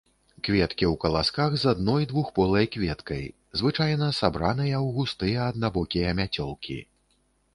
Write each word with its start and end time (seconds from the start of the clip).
Кветкі 0.45 0.85
ў 0.85 0.95
каласках 1.03 1.57
з 1.63 1.67
адной 1.73 2.05
двухполай 2.13 2.65
кветкай, 2.75 3.21
звычайна 3.61 4.09
сабраныя 4.21 4.77
ў 4.85 4.95
густыя 4.97 5.37
аднабокія 5.51 6.17
мяцёлкі. 6.21 6.79